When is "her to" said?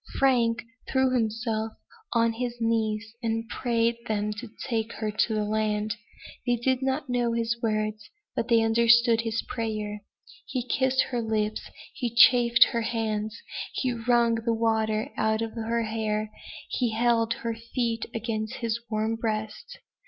4.93-5.43